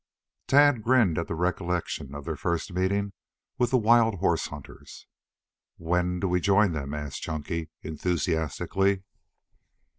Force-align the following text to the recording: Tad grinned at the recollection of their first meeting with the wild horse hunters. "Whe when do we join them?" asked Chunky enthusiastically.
Tad 0.47 0.81
grinned 0.81 1.19
at 1.19 1.27
the 1.27 1.35
recollection 1.35 2.15
of 2.15 2.25
their 2.25 2.35
first 2.35 2.73
meeting 2.73 3.13
with 3.59 3.69
the 3.69 3.77
wild 3.77 4.15
horse 4.15 4.47
hunters. 4.47 5.05
"Whe 5.77 5.89
when 5.89 6.19
do 6.19 6.27
we 6.27 6.39
join 6.41 6.71
them?" 6.71 6.95
asked 6.95 7.21
Chunky 7.21 7.69
enthusiastically. 7.83 9.03